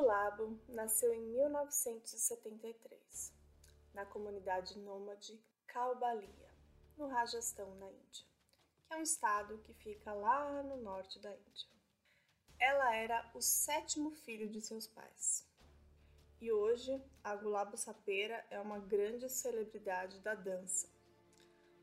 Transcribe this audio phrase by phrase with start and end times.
[0.00, 3.34] Gulabo nasceu em 1973,
[3.92, 6.48] na comunidade nômade Kalbalia,
[6.96, 8.24] no Rajastão, na Índia,
[8.86, 11.68] que é um estado que fica lá no norte da Índia.
[12.58, 15.46] Ela era o sétimo filho de seus pais.
[16.40, 20.88] E hoje, a Gulabo Sapera é uma grande celebridade da dança.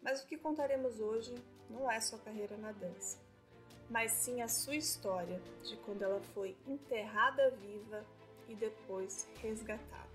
[0.02, 1.36] Mas o que contaremos hoje
[1.70, 3.27] não é sua carreira na dança
[3.90, 8.04] mas sim a sua história de quando ela foi enterrada viva
[8.48, 10.08] e depois resgatada.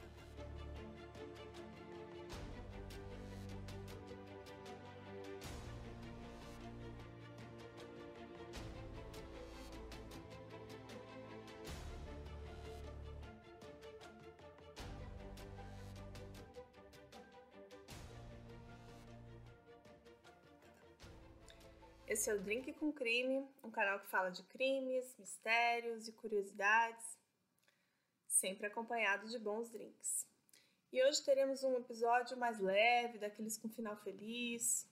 [22.13, 27.19] Esse é o Drink com Crime, um canal que fala de crimes, mistérios e curiosidades,
[28.27, 30.27] sempre acompanhado de bons drinks.
[30.93, 34.87] E hoje teremos um episódio mais leve, daqueles com final feliz.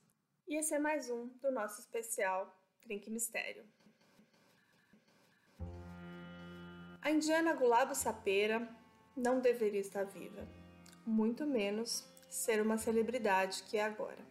[0.47, 3.67] E esse é mais um do nosso especial Drink Mistério.
[7.03, 8.67] A indiana Gulabo Sapera
[9.15, 10.47] não deveria estar viva,
[11.05, 14.30] muito menos ser uma celebridade que é agora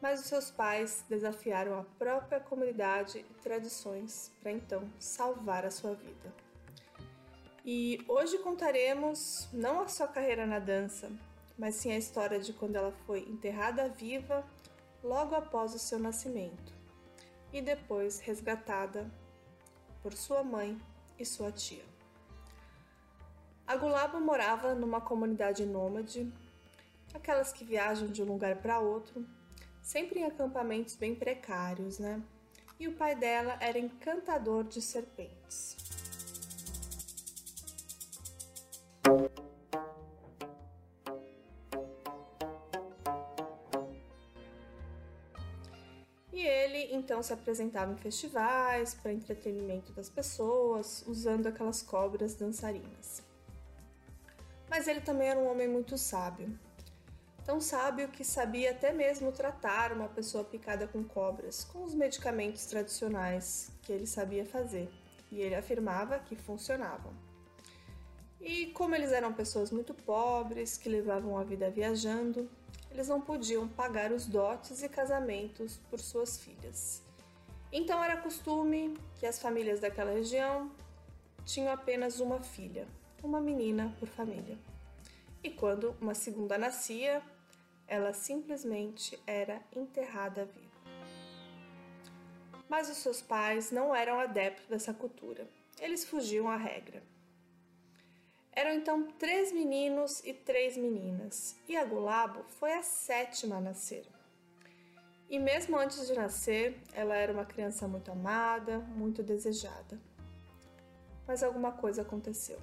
[0.00, 5.94] mas os seus pais desafiaram a própria comunidade e tradições para então salvar a sua
[5.94, 6.32] vida.
[7.64, 11.10] E hoje contaremos não a sua carreira na dança,
[11.58, 14.44] mas sim a história de quando ela foi enterrada viva
[15.04, 16.72] logo após o seu nascimento
[17.52, 19.10] e depois resgatada
[20.02, 20.80] por sua mãe
[21.18, 21.84] e sua tia.
[23.66, 26.32] A Gulaba morava numa comunidade nômade,
[27.12, 29.24] aquelas que viajam de um lugar para outro
[29.90, 32.22] sempre em acampamentos bem precários, né?
[32.78, 35.76] E o pai dela era encantador de serpentes.
[46.32, 53.24] E ele então se apresentava em festivais para entretenimento das pessoas, usando aquelas cobras dançarinas.
[54.68, 56.56] Mas ele também era um homem muito sábio
[57.50, 62.64] tão sábio que sabia até mesmo tratar uma pessoa picada com cobras com os medicamentos
[62.66, 64.88] tradicionais que ele sabia fazer,
[65.32, 67.12] e ele afirmava que funcionavam.
[68.40, 72.48] E como eles eram pessoas muito pobres, que levavam a vida viajando,
[72.88, 77.02] eles não podiam pagar os dotes e casamentos por suas filhas.
[77.72, 80.70] Então era costume que as famílias daquela região
[81.44, 82.86] tinham apenas uma filha,
[83.24, 84.56] uma menina por família.
[85.42, 87.20] E quando uma segunda nascia,
[87.90, 90.70] ela simplesmente era enterrada viva.
[92.68, 95.50] Mas os seus pais não eram adeptos dessa cultura.
[95.80, 97.02] Eles fugiam à regra.
[98.52, 104.06] Eram então três meninos e três meninas, e a Gulabo foi a sétima a nascer.
[105.28, 109.98] E mesmo antes de nascer, ela era uma criança muito amada, muito desejada.
[111.26, 112.60] Mas alguma coisa aconteceu.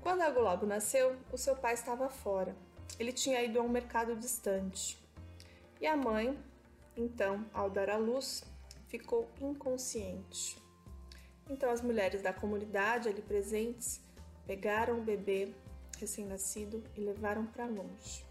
[0.00, 2.54] Quando a Gulabo nasceu, o seu pai estava fora.
[2.98, 4.98] Ele tinha ido a um mercado distante.
[5.80, 6.38] E a mãe,
[6.96, 8.44] então, ao dar à luz,
[8.88, 10.60] ficou inconsciente.
[11.48, 14.00] Então as mulheres da comunidade ali presentes
[14.46, 15.54] pegaram o bebê
[15.98, 18.24] recém-nascido e levaram para longe.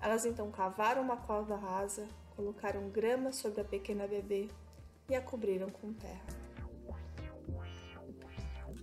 [0.00, 4.48] Elas então cavaram uma cova rasa, colocaram grama sobre a pequena bebê
[5.08, 6.39] e a cobriram com terra.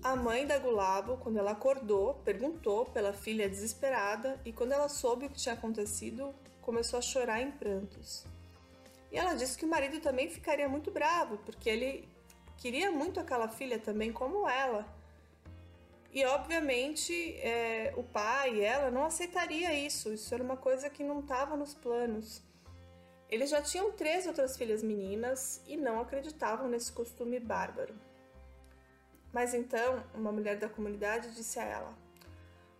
[0.07, 5.25] A mãe da Gulabo, quando ela acordou, perguntou pela filha desesperada e quando ela soube
[5.25, 8.25] o que tinha acontecido, começou a chorar em prantos.
[9.12, 12.07] E ela disse que o marido também ficaria muito bravo, porque ele
[12.56, 14.88] queria muito aquela filha também como ela.
[16.13, 21.03] E obviamente é, o pai e ela não aceitaria isso, isso era uma coisa que
[21.03, 22.41] não estava nos planos.
[23.29, 28.06] Eles já tinham três outras filhas meninas e não acreditavam nesse costume bárbaro.
[29.37, 31.93] Mas então uma mulher da comunidade disse a ela: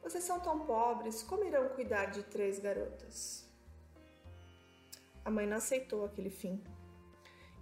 [0.02, 3.46] Vocês são tão pobres, como irão cuidar de três garotas?
[5.24, 6.60] A mãe não aceitou aquele fim.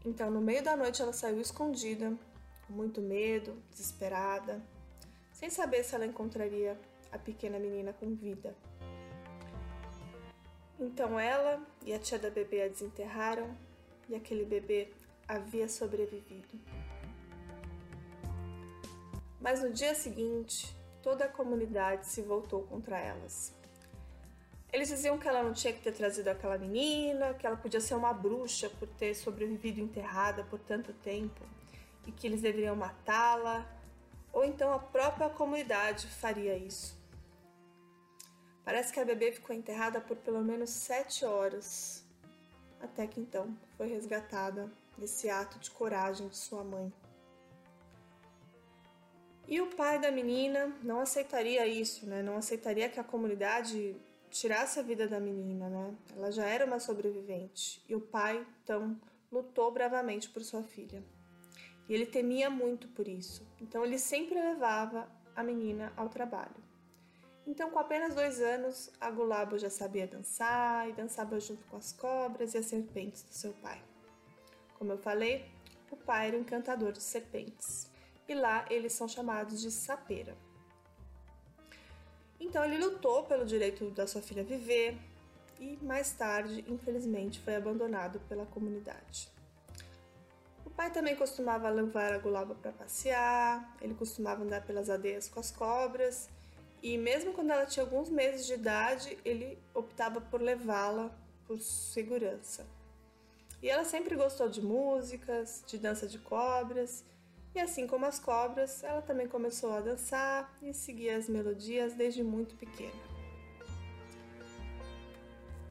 [0.06, 2.18] Então, no meio da noite, ela saiu escondida,
[2.65, 4.62] com muito medo, desesperada,
[5.33, 6.80] sem saber se ela encontraria
[7.12, 8.56] a pequena menina com vida.
[10.80, 13.57] Então ela e a tia da bebê a desenterraram
[14.07, 14.88] e aquele bebê
[15.27, 16.85] havia sobrevivido.
[19.45, 23.53] Mas no dia seguinte, toda a comunidade se voltou contra elas.
[24.74, 27.94] Eles diziam que ela não tinha que ter trazido aquela menina, que ela podia ser
[27.94, 31.44] uma bruxa por ter sobrevivido enterrada por tanto tempo
[32.07, 33.71] e que eles deveriam matá-la
[34.33, 36.98] ou então a própria comunidade faria isso.
[38.63, 42.03] Parece que a bebê ficou enterrada por pelo menos sete horas,
[42.81, 46.91] até que então foi resgatada desse ato de coragem de sua mãe.
[49.47, 52.24] E o pai da menina não aceitaria isso, né?
[52.24, 53.95] Não aceitaria que a comunidade
[54.31, 55.95] tirasse a vida da menina, né?
[56.15, 57.83] Ela já era uma sobrevivente.
[57.88, 59.00] E o pai, então,
[59.31, 61.03] lutou bravamente por sua filha.
[61.88, 63.47] E ele temia muito por isso.
[63.62, 66.65] Então, ele sempre levava a menina ao trabalho.
[67.45, 71.94] Então, com apenas dois anos, a Gulabo já sabia dançar e dançava junto com as
[71.94, 73.80] cobras e as serpentes do seu pai.
[74.80, 75.45] Como eu falei,
[75.91, 77.94] o pai era um encantador de serpentes
[78.27, 80.36] e lá eles são chamados de sapeira.
[82.39, 84.98] Então ele lutou pelo direito da sua filha viver
[85.60, 89.30] e mais tarde, infelizmente, foi abandonado pela comunidade.
[90.66, 95.39] O pai também costumava levar a Gulaba para passear, ele costumava andar pelas aldeias com
[95.39, 96.30] as cobras
[96.83, 101.10] e mesmo quando ela tinha alguns meses de idade, ele optava por levá-la
[101.48, 102.66] por segurança.
[103.62, 107.04] E ela sempre gostou de músicas, de dança de cobras
[107.56, 112.22] e assim como as cobras, ela também começou a dançar e seguir as melodias desde
[112.22, 113.16] muito pequena.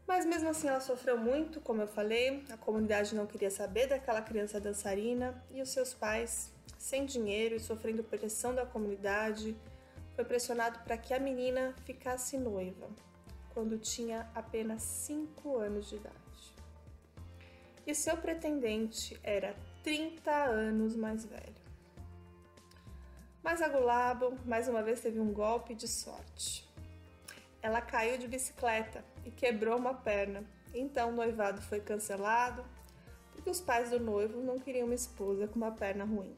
[0.06, 4.22] Mas mesmo assim ela sofreu muito, como eu falei, a comunidade não queria saber daquela
[4.22, 9.54] criança dançarina e os seus pais, sem dinheiro e sofrendo pressão da comunidade,
[10.14, 12.88] foi pressionado para que a menina ficasse noiva,
[13.52, 16.14] quando tinha apenas 5 anos de idade.
[17.86, 21.63] E seu pretendente era 30 anos mais velho.
[23.44, 26.66] Mas a Gulabo mais uma vez teve um golpe de sorte.
[27.60, 30.42] Ela caiu de bicicleta e quebrou uma perna.
[30.72, 32.64] Então o noivado foi cancelado
[33.32, 36.34] porque os pais do noivo não queriam uma esposa com uma perna ruim.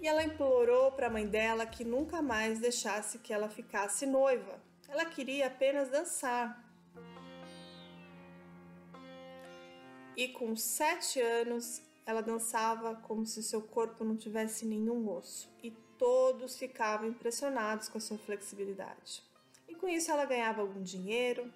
[0.00, 4.60] E ela implorou para a mãe dela que nunca mais deixasse que ela ficasse noiva.
[4.88, 6.64] Ela queria apenas dançar.
[10.16, 15.72] E com sete anos, ela dançava como se seu corpo não tivesse nenhum osso e
[15.98, 19.24] todos ficavam impressionados com a sua flexibilidade.
[19.68, 21.52] E com isso ela ganhava algum dinheiro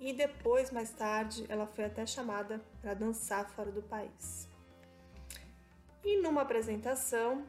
[0.00, 4.48] e depois, mais tarde, ela foi até chamada para dançar fora do país.
[6.02, 7.46] E numa apresentação,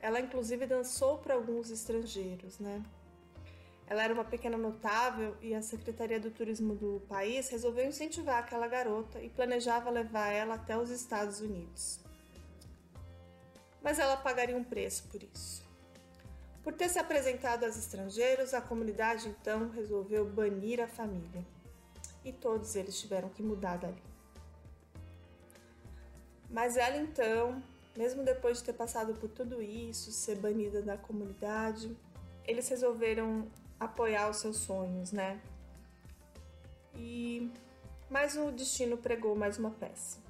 [0.00, 2.82] ela inclusive dançou para alguns estrangeiros, né?
[3.86, 8.66] Ela era uma pequena notável e a Secretaria do Turismo do país resolveu incentivar aquela
[8.66, 12.00] garota e planejava levar ela até os Estados Unidos.
[13.82, 15.62] Mas ela pagaria um preço por isso.
[16.62, 21.44] Por ter se apresentado aos estrangeiros, a comunidade então resolveu banir a família.
[22.24, 24.02] E todos eles tiveram que mudar dali.
[26.48, 27.60] Mas ela então,
[27.96, 31.96] mesmo depois de ter passado por tudo isso, ser banida da comunidade,
[32.44, 33.50] eles resolveram
[33.84, 35.40] apoiar os seus sonhos, né?
[36.94, 37.50] E
[38.10, 40.20] mais o destino pregou mais uma peça.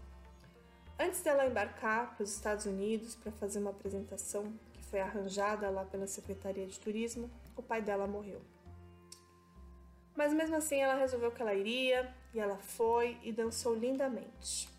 [0.98, 5.84] Antes dela embarcar para os Estados Unidos para fazer uma apresentação que foi arranjada lá
[5.84, 8.40] pela Secretaria de Turismo, o pai dela morreu.
[10.14, 14.71] Mas mesmo assim ela resolveu que ela iria e ela foi e dançou lindamente.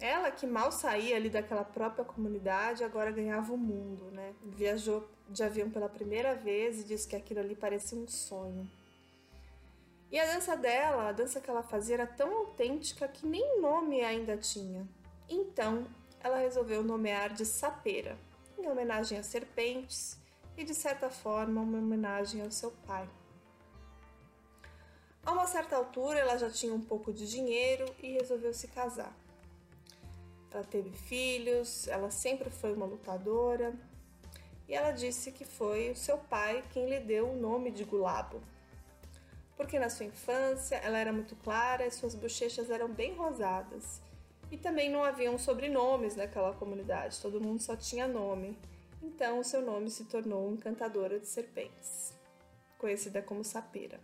[0.00, 4.34] Ela, que mal saía ali daquela própria comunidade, agora ganhava o mundo, né?
[4.42, 8.68] Viajou de avião pela primeira vez e disse que aquilo ali parecia um sonho.
[10.10, 14.00] E a dança dela, a dança que ela fazia, era tão autêntica que nem nome
[14.00, 14.88] ainda tinha.
[15.28, 15.86] Então,
[16.18, 18.18] ela resolveu nomear de sapeira,
[18.58, 20.18] em homenagem às serpentes
[20.56, 23.08] e, de certa forma, uma homenagem ao seu pai.
[25.24, 29.14] A uma certa altura, ela já tinha um pouco de dinheiro e resolveu se casar.
[30.52, 33.72] Ela teve filhos, ela sempre foi uma lutadora
[34.68, 38.40] e ela disse que foi o seu pai quem lhe deu o nome de Gulabo.
[39.56, 44.00] Porque na sua infância ela era muito clara e suas bochechas eram bem rosadas.
[44.50, 48.56] E também não haviam sobrenomes naquela comunidade, todo mundo só tinha nome.
[49.02, 52.14] Então o seu nome se tornou Encantadora de Serpentes,
[52.78, 54.00] conhecida como Sapeira.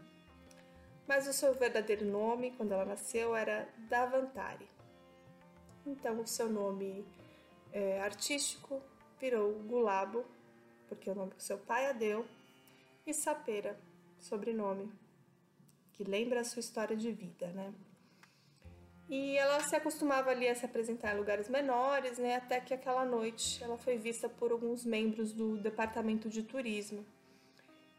[1.06, 4.75] Mas o seu verdadeiro nome, quando ela nasceu, era Davantari.
[5.86, 7.04] Então o seu nome
[7.72, 8.82] é, artístico
[9.20, 10.24] virou Gulabo,
[10.88, 12.26] porque é o nome que seu pai a deu,
[13.06, 13.78] e Sapeira,
[14.18, 14.90] sobrenome,
[15.92, 17.72] que lembra a sua história de vida, né?
[19.08, 22.34] E ela se acostumava ali a se apresentar em lugares menores, né?
[22.34, 27.06] Até que aquela noite ela foi vista por alguns membros do departamento de turismo.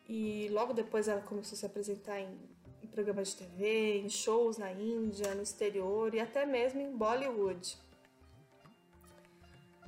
[0.09, 2.37] E logo depois ela começou a se apresentar em
[2.97, 7.77] programas de TV, em shows na Índia, no exterior e até mesmo em Bollywood.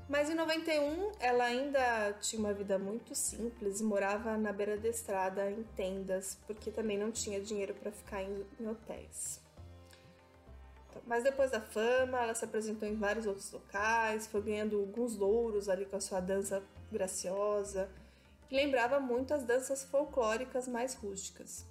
[0.08, 4.88] Mas em 91 ela ainda tinha uma vida muito simples e morava na beira da
[4.88, 9.42] estrada em tendas, porque também não tinha dinheiro para ficar em, em hotéis.
[10.88, 15.16] Então, mas depois da fama, ela se apresentou em vários outros locais, foi ganhando alguns
[15.16, 16.62] louros ali com a sua dança
[16.92, 17.90] graciosa,
[18.48, 21.69] que lembrava muito as danças folclóricas mais rústicas.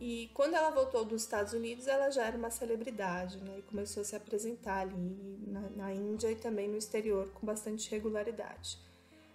[0.00, 3.58] E quando ela voltou dos Estados Unidos, ela já era uma celebridade, né?
[3.58, 7.90] E começou a se apresentar ali na, na Índia e também no exterior com bastante
[7.90, 8.78] regularidade.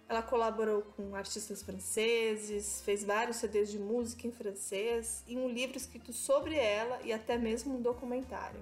[0.08, 5.76] Ela colaborou com artistas franceses, fez vários CDs de música em francês e um livro
[5.76, 8.60] escrito sobre ela e até mesmo um documentário.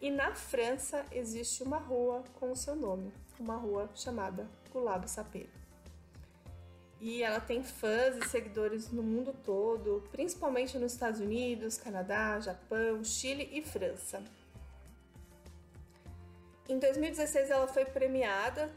[0.00, 5.67] E na França existe uma rua com o seu nome, uma rua chamada Gulabo Sapero.
[7.00, 13.04] E ela tem fãs e seguidores no mundo todo, principalmente nos Estados Unidos, Canadá, Japão,
[13.04, 14.22] Chile e França.
[16.68, 18.70] Em 2016 ela foi premiada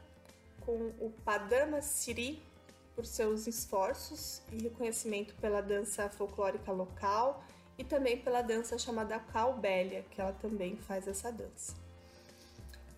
[0.62, 2.42] com o Padama Siri
[2.96, 7.44] por seus esforços e reconhecimento pela dança folclórica local
[7.78, 11.81] e também pela dança chamada Calbélia, que ela também faz essa dança.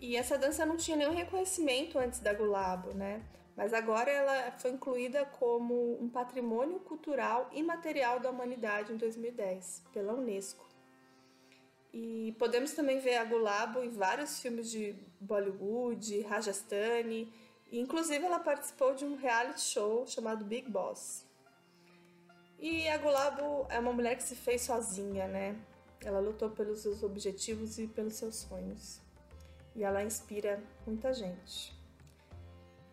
[0.04, 3.24] E essa dança não tinha nenhum reconhecimento antes da Gulabo, né?
[3.56, 10.14] Mas agora ela foi incluída como um patrimônio cultural imaterial da humanidade em 2010 pela
[10.14, 10.68] Unesco.
[11.94, 17.34] E podemos também ver a Gulabo em vários filmes de Bollywood, Rajasthani,
[17.72, 21.26] e inclusive ela participou de um reality show chamado Big Boss.
[22.60, 25.56] E a Gulabo é uma mulher que se fez sozinha, né?
[26.04, 29.03] Ela lutou pelos seus objetivos e pelos seus sonhos.
[29.76, 31.74] E ela inspira muita gente.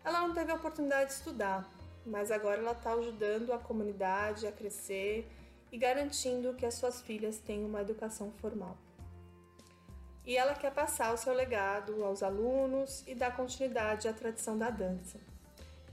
[0.03, 1.69] Ela não teve a oportunidade de estudar,
[2.05, 5.29] mas agora ela está ajudando a comunidade a crescer
[5.71, 8.77] e garantindo que as suas filhas tenham uma educação formal.
[10.25, 14.69] E ela quer passar o seu legado aos alunos e dar continuidade à tradição da
[14.69, 15.19] dança.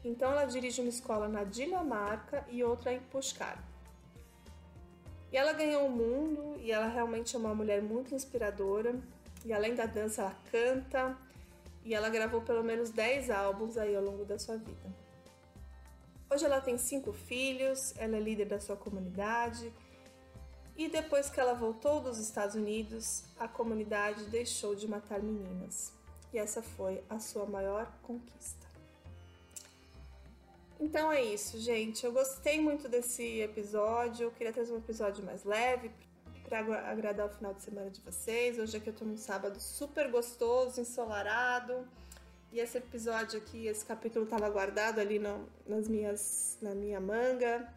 [0.04, 3.62] Então ela dirige uma escola na Dinamarca e outra em Pushkar.
[5.30, 8.94] E ela ganhou o mundo e ela realmente é uma mulher muito inspiradora.
[9.44, 11.16] E além da dança, ela canta
[11.84, 14.94] e ela gravou pelo menos 10 álbuns aí ao longo da sua vida.
[16.30, 19.72] Hoje ela tem cinco filhos, ela é líder da sua comunidade
[20.76, 25.92] e depois que ela voltou dos Estados Unidos, a comunidade deixou de matar meninas.
[26.32, 28.64] E essa foi a sua maior conquista.
[30.78, 32.04] Então é isso, gente.
[32.04, 34.24] Eu gostei muito desse episódio.
[34.24, 35.90] Eu queria trazer um episódio mais leve
[36.48, 38.58] para agradar o final de semana de vocês.
[38.58, 41.86] Hoje aqui eu tô num sábado super gostoso, ensolarado.
[42.50, 47.70] E esse episódio aqui, esse capítulo estava guardado ali no, nas minhas, na minha manga,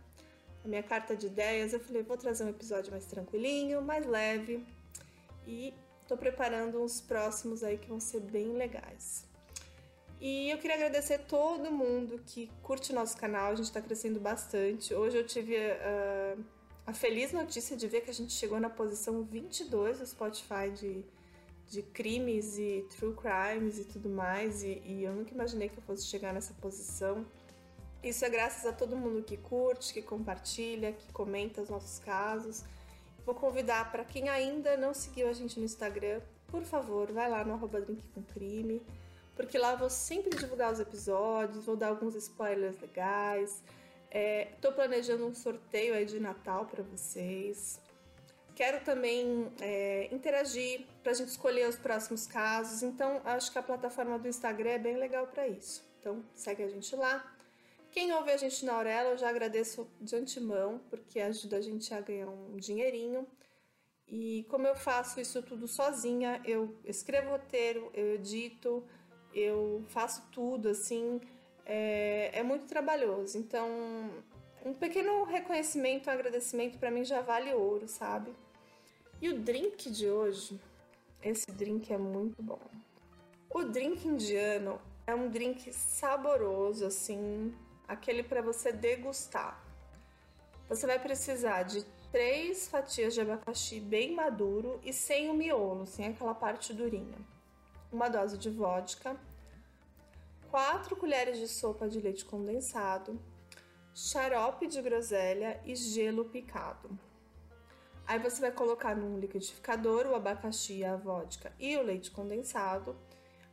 [0.63, 1.73] na minha carta de ideias.
[1.73, 4.65] Eu falei, vou trazer um episódio mais tranquilinho, mais leve.
[5.45, 5.73] E
[6.07, 9.25] tô preparando uns próximos aí que vão ser bem legais.
[10.21, 14.19] E eu queria agradecer todo mundo que curte o nosso canal, a gente está crescendo
[14.19, 14.93] bastante.
[14.93, 16.41] Hoje eu tive uh,
[16.85, 21.05] a feliz notícia de ver que a gente chegou na posição 22 do Spotify de,
[21.67, 25.83] de crimes e true crimes e tudo mais, e, e eu nunca imaginei que eu
[25.83, 27.25] fosse chegar nessa posição.
[28.03, 32.63] Isso é graças a todo mundo que curte, que compartilha, que comenta os nossos casos.
[33.25, 37.45] Vou convidar para quem ainda não seguiu a gente no Instagram, por favor, vai lá
[37.45, 37.79] no arroba
[39.35, 43.63] porque lá eu vou sempre divulgar os episódios, vou dar alguns spoilers legais.
[44.11, 47.79] Estou é, planejando um sorteio aí de Natal para vocês.
[48.53, 52.83] Quero também é, interagir para a gente escolher os próximos casos.
[52.83, 55.83] Então, acho que a plataforma do Instagram é bem legal para isso.
[55.99, 57.35] Então, segue a gente lá.
[57.89, 61.93] Quem ouve a gente na Aurela, eu já agradeço de antemão, porque ajuda a gente
[61.93, 63.25] a ganhar um dinheirinho.
[64.07, 68.85] E como eu faço isso tudo sozinha, eu escrevo roteiro, eu edito,
[69.33, 71.21] eu faço tudo assim,
[71.65, 73.37] é, é muito trabalhoso.
[73.37, 73.69] Então,
[74.65, 78.33] um pequeno reconhecimento, um agradecimento para mim já vale ouro, sabe?
[79.21, 80.59] E o drink de hoje,
[81.23, 82.59] esse drink é muito bom.
[83.49, 87.53] O drink indiano é um drink saboroso, assim,
[87.87, 89.61] aquele para você degustar.
[90.69, 96.07] Você vai precisar de três fatias de abacaxi bem maduro e sem o miolo, sem
[96.07, 97.17] aquela parte durinha
[97.91, 99.17] uma dose de vodka,
[100.51, 103.17] 4 colheres de sopa de leite condensado,
[103.93, 106.99] xarope de groselha e gelo picado.
[108.05, 112.97] Aí você vai colocar num liquidificador o abacaxi, a vodka e o leite condensado.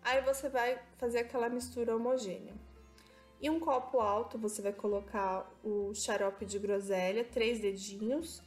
[0.03, 2.57] Aí você vai fazer aquela mistura homogênea.
[3.41, 8.43] Em um copo alto você vai colocar o xarope de groselha, três dedinhos,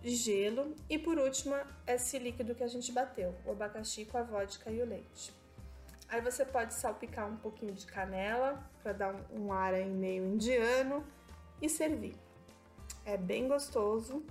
[0.00, 4.70] gelo e por último esse líquido que a gente bateu, o abacaxi com a vodka
[4.70, 5.34] e o leite.
[6.08, 11.04] Aí você pode salpicar um pouquinho de canela para dar um, ar aí meio indiano
[11.60, 12.16] e servir.
[13.04, 14.24] É bem gostoso.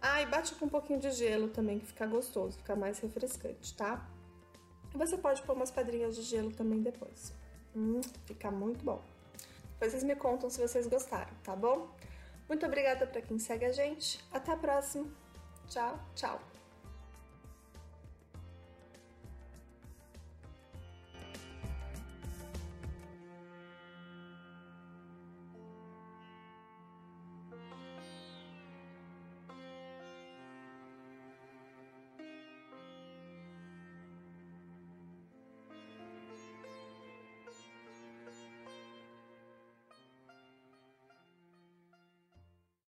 [0.00, 3.74] Ah, e bate com um pouquinho de gelo também que fica gostoso, fica mais refrescante,
[3.74, 4.04] tá?
[4.92, 7.32] E você pode pôr umas pedrinhas de gelo também depois.
[7.74, 9.00] Hum, fica muito bom.
[9.72, 11.88] Depois vocês me contam se vocês gostaram, tá bom?
[12.48, 14.20] Muito obrigada para quem segue a gente.
[14.32, 15.06] Até a próxima.
[15.68, 16.51] Tchau, tchau.